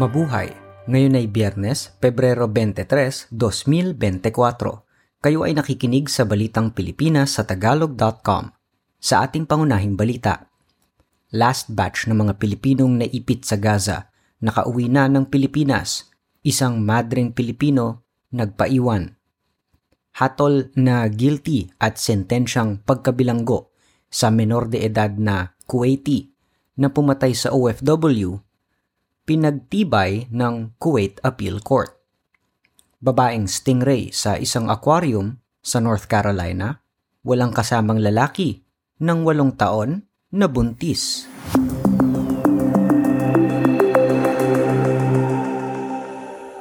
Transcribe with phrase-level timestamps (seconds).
[0.00, 0.48] Mabuhay!
[0.88, 4.00] Ngayon ay Biyernes, Pebrero 23, 2024.
[5.20, 8.48] Kayo ay nakikinig sa Balitang Pilipinas sa Tagalog.com.
[8.96, 10.48] Sa ating pangunahing balita,
[11.36, 14.08] last batch ng mga Pilipinong naipit sa Gaza,
[14.40, 16.08] nakauwi na ng Pilipinas,
[16.48, 19.20] isang madreng Pilipino nagpaiwan.
[20.16, 23.68] Hatol na guilty at sentensyang pagkabilanggo
[24.08, 26.32] sa menor de edad na Kuwaiti
[26.80, 28.48] na pumatay sa OFW
[29.30, 31.94] pinagtibay ng Kuwait Appeal Court.
[32.98, 36.82] Babaeng stingray sa isang aquarium sa North Carolina,
[37.22, 38.66] walang kasamang lalaki
[38.98, 40.02] ng walong taon
[40.34, 41.30] na buntis.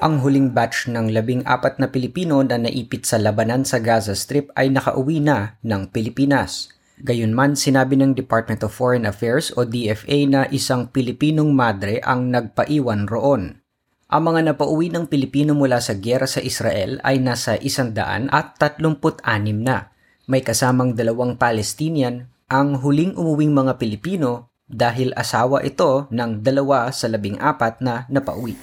[0.06, 4.54] Ang huling batch ng labing apat na Pilipino na naipit sa labanan sa Gaza Strip
[4.54, 6.70] ay nakauwi na ng Pilipinas.
[6.99, 13.08] Gayunman, sinabi ng Department of Foreign Affairs o DFA na isang Pilipinong madre ang nagpaiwan
[13.08, 13.64] roon.
[14.09, 19.64] Ang mga napauwi ng Pilipino mula sa gyera sa Israel ay nasa isandaan at tatlumput-anim
[19.64, 19.95] na.
[20.27, 27.05] May kasamang dalawang Palestinian ang huling umuwing mga Pilipino dahil asawa ito ng dalawa sa
[27.05, 28.58] labing apat na napauwi.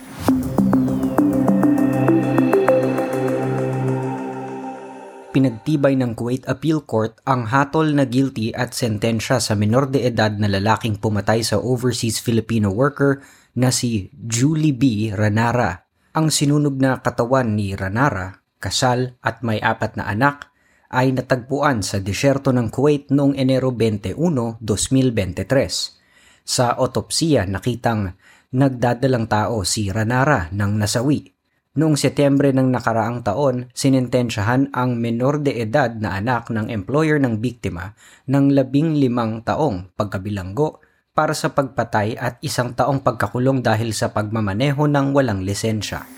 [5.37, 10.33] Pinagtibay ng Kuwait Appeal Court ang hatol na guilty at sentensya sa menor de edad
[10.33, 13.21] na lalaking pumatay sa overseas Filipino worker
[13.53, 15.13] na si Julie B.
[15.13, 15.85] Ranara.
[16.17, 20.49] Ang sinunog na katawan ni Ranara, kasal at may apat na anak,
[20.89, 24.17] ay natagpuan sa disyerto ng Kuwait noong Enero 21,
[24.65, 26.49] 2023.
[26.49, 28.17] Sa otopsiya nakitang
[28.57, 31.36] nagdadalang tao si Ranara ng nasawi
[31.77, 37.37] Noong Setyembre ng nakaraang taon, sinintensyahan ang menor de edad na anak ng employer ng
[37.37, 37.93] biktima
[38.25, 40.81] ng labing limang taong pagkabilanggo
[41.13, 46.09] para sa pagpatay at isang taong pagkakulong dahil sa pagmamaneho ng walang lisensya.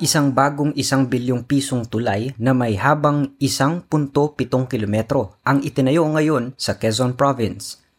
[0.00, 6.08] Isang bagong isang bilyong pisong tulay na may habang isang punto pitong kilometro ang itinayo
[6.08, 7.89] ngayon sa Quezon Province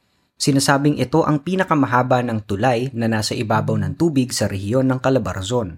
[0.41, 5.77] Sinasabing ito ang pinakamahaba ng tulay na nasa ibabaw ng tubig sa rehiyon ng Calabarzon.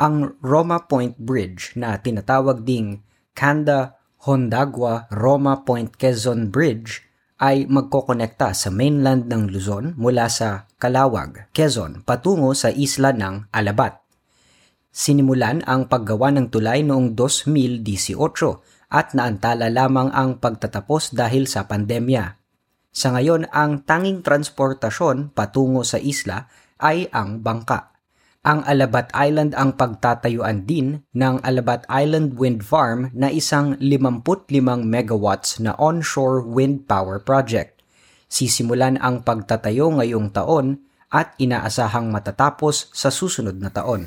[0.00, 3.04] Ang Roma Point Bridge na tinatawag ding
[3.36, 7.04] Kanda Hondagua Roma Point Quezon Bridge
[7.36, 14.00] ay magkokonekta sa mainland ng Luzon mula sa Calawag, Quezon patungo sa isla ng Alabat.
[14.88, 18.16] Sinimulan ang paggawa ng tulay noong 2018
[18.88, 22.41] at naantala lamang ang pagtatapos dahil sa pandemya.
[22.92, 26.44] Sa ngayon, ang tanging transportasyon patungo sa isla
[26.76, 27.96] ay ang bangka.
[28.44, 35.56] Ang Alabat Island ang pagtatayuan din ng Alabat Island Wind Farm na isang 55 megawatts
[35.64, 37.80] na onshore wind power project.
[38.28, 44.04] Sisimulan ang pagtatayo ngayong taon at inaasahang matatapos sa susunod na taon.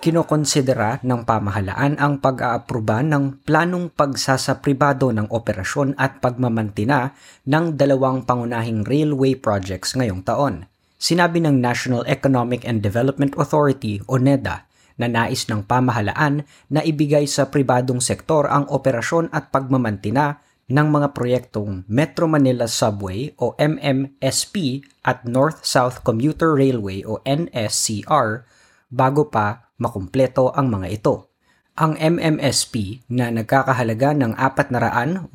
[0.00, 7.12] Kinokonsidera ng pamahalaan ang pag-aapruba ng planong pagsasapribado ng operasyon at pagmamantina
[7.44, 10.64] ng dalawang pangunahing railway projects ngayong taon.
[10.96, 14.64] Sinabi ng National Economic and Development Authority o NEDA
[14.96, 20.40] na nais ng pamahalaan na ibigay sa pribadong sektor ang operasyon at pagmamantina
[20.70, 28.48] ng mga proyektong Metro Manila Subway o MMSP at North-South Commuter Railway o NSCR
[28.92, 31.32] bago pa makumpleto ang mga ito.
[31.80, 35.32] Ang MMSP na nagkakahalaga ng 488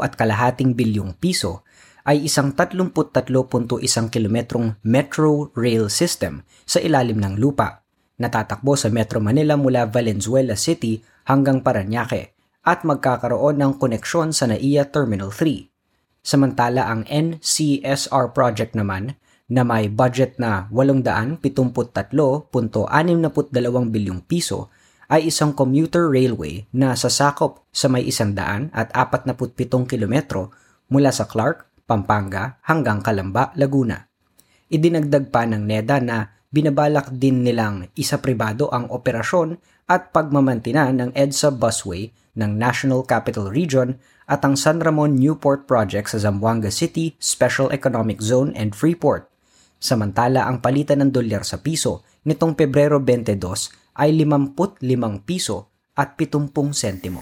[0.00, 1.66] at kalahating bilyong piso
[2.06, 3.82] ay isang 33.1
[4.14, 7.82] kilometrong metro rail system sa ilalim ng lupa.
[8.16, 12.32] Natatakbo sa Metro Manila mula Valenzuela City hanggang Paranaque
[12.64, 15.68] at magkakaroon ng koneksyon sa NAIA Terminal 3.
[16.24, 22.50] Samantala ang NCSR project naman na may budget na 873.62
[23.94, 24.74] bilyong piso
[25.06, 28.74] ay isang commuter railway na sasakop sa may 147
[29.86, 30.50] kilometro
[30.90, 34.02] mula sa Clark, Pampanga hanggang Calamba, Laguna.
[34.66, 39.54] Idinagdag pa ng NEDA na binabalak din nilang isa pribado ang operasyon
[39.86, 43.94] at pagmamantina ng EDSA busway ng National Capital Region
[44.26, 49.30] at ang San Ramon Newport Project sa Zamboanga City, Special Economic Zone and Freeport
[49.76, 54.80] Samantala ang palitan ng dolyar sa piso nitong Pebrero 22 ay 55
[55.28, 57.20] piso at 70 sentimo.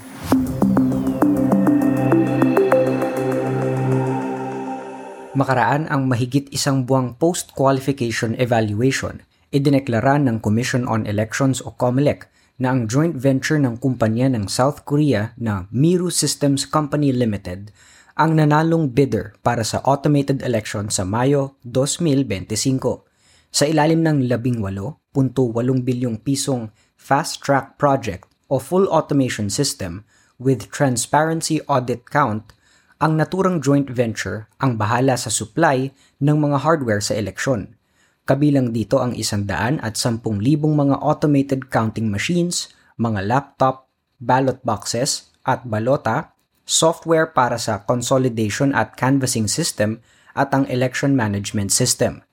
[5.35, 12.31] Makaraan ang mahigit isang buwang post-qualification evaluation, idineklara ng Commission on Elections o COMELEC
[12.62, 17.75] na ang joint venture ng kumpanya ng South Korea na Miru Systems Company Limited
[18.15, 23.03] ang nanalong bidder para sa automated election sa Mayo 2025
[23.51, 25.03] sa ilalim ng 18.8
[25.83, 30.07] bilyong pisong fast track project o full automation system
[30.39, 32.55] with transparency audit count
[33.03, 35.91] ang naturang joint venture ang bahala sa supply
[36.23, 37.75] ng mga hardware sa eleksyon.
[38.25, 43.91] Kabilang dito ang isandaan at sampung libong mga automated counting machines, mga laptop,
[44.23, 46.34] ballot boxes at balota,
[46.65, 50.01] software para sa consolidation at canvassing system
[50.33, 52.25] at ang election management system.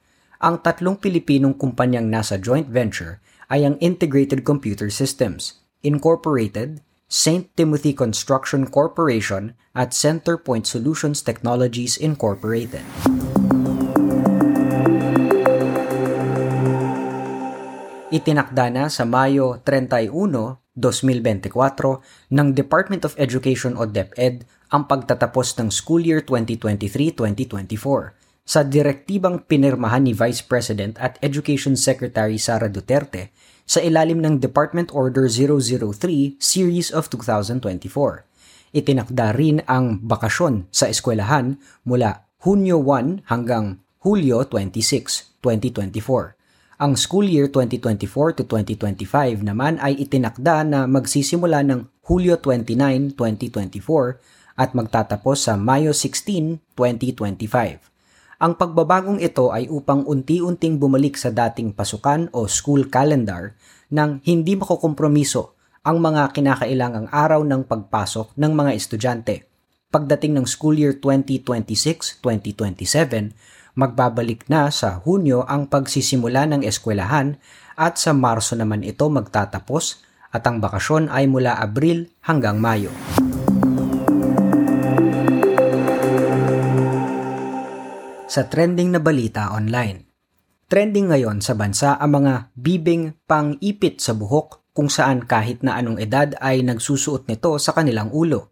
[0.42, 6.82] Ang tatlong Pilipinong kumpanyang nasa joint venture ay ang Integrated Computer Systems, Incorporated,
[7.12, 7.52] St.
[7.60, 12.88] Timothy Construction Corporation at Centerpoint Solutions Technologies Incorporated.
[18.12, 21.54] Itinakda na sa Mayo 31, 2024
[22.34, 24.44] ng Department of Education o DepEd
[24.74, 32.42] ang pagtatapos ng school year 2023-2024 sa direktibang pinirmahan ni Vice President at Education Secretary
[32.42, 33.30] Sara Duterte
[33.70, 38.26] sa ilalim ng Department Order 003 Series of 2024.
[38.74, 46.41] Itinakda rin ang bakasyon sa eskwelahan mula Hunyo 1 hanggang Hulyo 26, 2024.
[46.82, 54.58] Ang school year 2024 to 2025 naman ay itinakda na magsisimula ng Hulyo 29, 2024
[54.58, 57.86] at magtatapos sa Mayo 16, 2025.
[58.42, 63.54] Ang pagbabagong ito ay upang unti-unting bumalik sa dating pasukan o school calendar
[63.94, 65.54] nang hindi makukompromiso
[65.86, 69.46] ang mga kinakailangang araw ng pagpasok ng mga estudyante.
[69.94, 77.40] Pagdating ng school year 2026-2027, magbabalik na sa Hunyo ang pagsisimula ng eskwelahan
[77.76, 82.92] at sa Marso naman ito magtatapos at ang bakasyon ay mula Abril hanggang Mayo.
[88.32, 90.08] sa trending na balita online.
[90.72, 96.00] Trending ngayon sa bansa ang mga bibing pang-ipit sa buhok kung saan kahit na anong
[96.00, 98.48] edad ay nagsusuot nito sa kanilang ulo.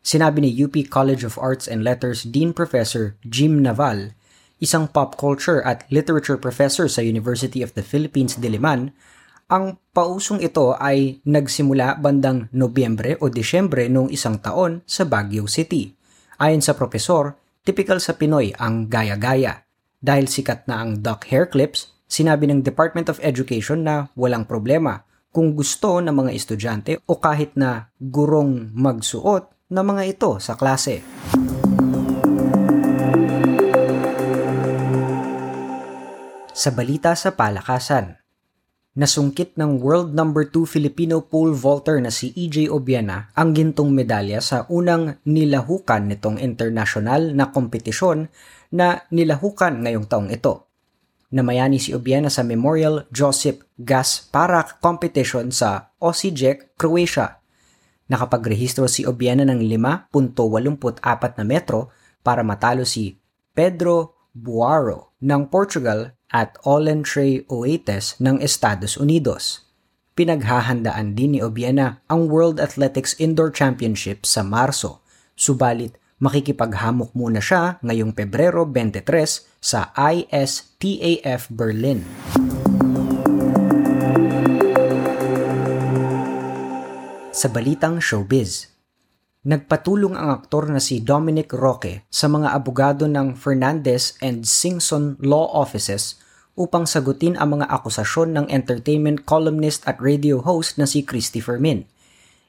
[0.00, 4.16] Sinabi ni UP College of Arts and Letters Dean Professor Jim Naval,
[4.58, 8.94] isang pop culture at literature professor sa University of the Philippines Diliman,
[9.48, 15.88] ang pausong ito ay nagsimula bandang Nobyembre o Disyembre noong isang taon sa Baguio City.
[16.38, 17.34] Ayon sa profesor,
[17.68, 19.68] Typical sa Pinoy ang gaya-gaya.
[20.00, 25.04] Dahil sikat na ang duck hair clips, sinabi ng Department of Education na walang problema
[25.28, 31.17] kung gusto ng mga estudyante o kahit na gurong magsuot ng mga ito sa klase.
[36.58, 38.18] Sa balita sa palakasan,
[38.98, 44.42] nasungkit ng world number 2 Filipino pole vaulter na si EJ Obiena ang gintong medalya
[44.42, 48.26] sa unang nilahukan nitong international na kompetisyon
[48.74, 50.66] na nilahukan ngayong taong ito.
[51.30, 57.38] Namayani si Obiena sa Memorial Josip Gasparak Competition sa Osijek, Croatia.
[58.10, 61.94] Nakapagrehistro si Obiena ng 5.84 na metro
[62.26, 63.14] para matalo si
[63.54, 69.64] Pedro Buaro ng Portugal at Olentre Oates ng Estados Unidos.
[70.18, 75.00] Pinaghahandaan din ni Obiena ang World Athletics Indoor Championship sa Marso,
[75.38, 82.02] subalit makikipaghamok muna siya ngayong Pebrero 23 sa ISTAF Berlin.
[87.30, 88.66] Sa balitang showbiz,
[89.48, 95.48] Nagpatulong ang aktor na si Dominic Roque sa mga abogado ng Fernandez and Singson Law
[95.56, 96.20] Offices
[96.52, 101.88] upang sagutin ang mga akusasyon ng entertainment columnist at radio host na si Christy Fermin.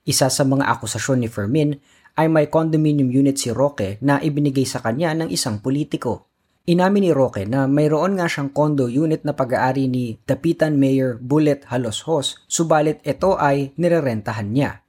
[0.04, 1.80] Isa sa mga akusasyon ni Fermin
[2.20, 6.28] ay may condominium unit si Roque na ibinigay sa kanya ng isang politiko.
[6.68, 11.64] Inamin ni Roque na mayroon nga siyang condo unit na pag-aari ni Dapitan Mayor Bullet
[11.72, 14.84] Haloshos, subalit ito ay nirerentahan niya.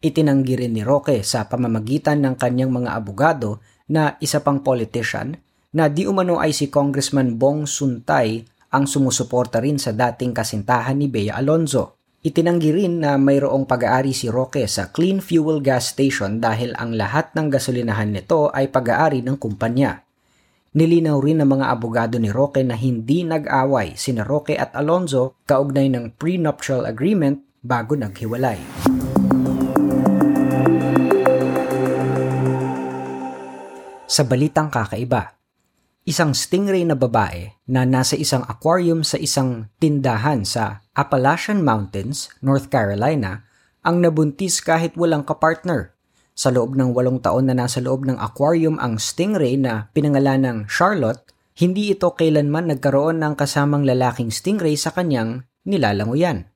[0.00, 3.60] Itinanggi rin ni Roque sa pamamagitan ng kanyang mga abogado
[3.92, 5.36] na isa pang politician
[5.76, 8.40] na di umano ay si Congressman Bong Suntay
[8.72, 12.00] ang sumusuporta rin sa dating kasintahan ni Bea Alonzo.
[12.24, 17.36] Itinanggi rin na mayroong pag-aari si Roque sa Clean Fuel Gas Station dahil ang lahat
[17.36, 20.00] ng gasolinahan nito ay pag-aari ng kumpanya.
[20.80, 25.92] Nilinaw rin ng mga abogado ni Roque na hindi nag-away sina Roque at Alonzo kaugnay
[25.92, 28.60] ng prenuptial agreement bago naghiwalay.
[34.10, 35.38] Sa balitang kakaiba,
[36.02, 42.74] isang stingray na babae na nasa isang aquarium sa isang tindahan sa Appalachian Mountains, North
[42.74, 43.46] Carolina,
[43.86, 45.94] ang nabuntis kahit walang kapartner.
[46.34, 50.58] Sa loob ng walong taon na nasa loob ng aquarium ang stingray na pinangalan ng
[50.66, 51.22] Charlotte,
[51.62, 56.50] hindi ito kailanman nagkaroon ng kasamang lalaking stingray sa kanyang nilalanguyan.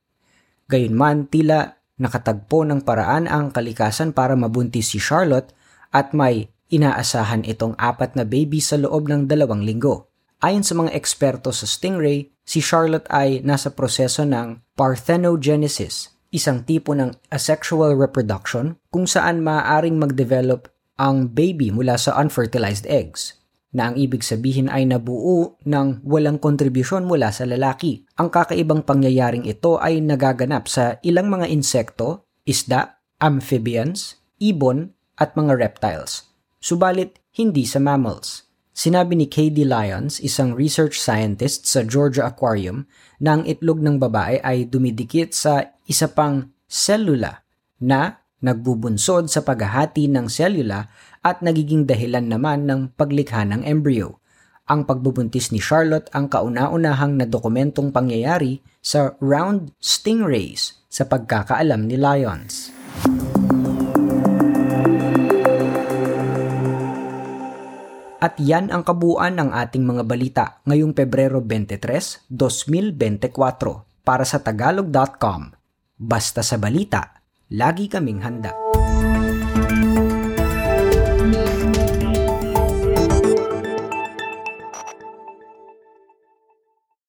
[0.66, 5.54] Gayunman, tila nakatagpo ng paraan ang kalikasan para mabuntis si Charlotte
[5.94, 10.08] at may Inaasahan itong apat na baby sa loob ng dalawang linggo.
[10.40, 16.96] Ayon sa mga eksperto sa stingray, si Charlotte ay nasa proseso ng parthenogenesis, isang tipo
[16.96, 23.40] ng asexual reproduction kung saan maaaring mag-develop ang baby mula sa unfertilized eggs
[23.74, 28.06] na ang ibig sabihin ay nabuo ng walang kontribusyon mula sa lalaki.
[28.16, 35.58] Ang kakaibang pangyayaring ito ay nagaganap sa ilang mga insekto, isda, amphibians, ibon at mga
[35.58, 36.33] reptiles
[36.64, 38.48] subalit hindi sa mammals.
[38.72, 39.68] Sinabi ni K.D.
[39.68, 42.88] Lyons, isang research scientist sa Georgia Aquarium,
[43.20, 47.44] na ang itlog ng babae ay dumidikit sa isa pang selula
[47.84, 50.88] na nagbubunsod sa paghahati ng selula
[51.20, 54.18] at nagiging dahilan naman ng paglikha ng embryo.
[54.64, 62.00] Ang pagbubuntis ni Charlotte ang kauna-unahang na dokumentong pangyayari sa round stingrays sa pagkakaalam ni
[62.00, 62.72] Lyons.
[68.24, 73.28] At yan ang kabuuan ng ating mga balita ngayong Pebrero 23, 2024
[74.00, 75.52] para sa tagalog.com.
[76.00, 77.20] Basta sa balita,
[77.52, 78.63] lagi kaming handa.